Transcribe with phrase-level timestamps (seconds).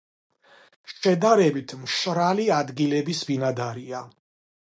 [0.93, 4.01] შედარებით მშრალი ადგილების ბინადარია.